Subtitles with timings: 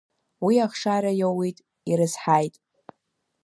[0.43, 1.57] Уа ахшара иоут,
[1.89, 2.55] ирызҳаит.